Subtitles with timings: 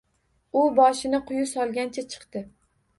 [0.61, 2.47] U boshini quyi solgancha chiqdi.